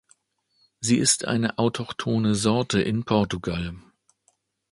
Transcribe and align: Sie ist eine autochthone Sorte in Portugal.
Sie 0.79 0.97
ist 0.97 1.25
eine 1.25 1.59
autochthone 1.59 2.33
Sorte 2.33 2.81
in 2.81 3.03
Portugal. 3.05 3.75